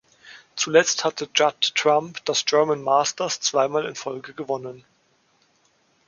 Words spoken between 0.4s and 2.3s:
Zuletzt hatte Judd Trump